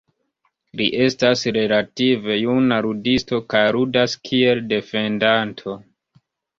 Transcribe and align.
Li 0.79 0.87
estas 1.07 1.43
relative 1.57 2.39
juna 2.45 2.81
ludisto 2.87 3.43
kaj 3.55 3.65
ludas 3.79 4.19
kiel 4.27 4.67
defendanto. 4.77 5.81